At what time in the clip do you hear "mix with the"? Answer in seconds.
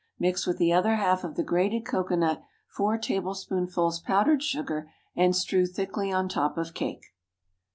0.17-0.73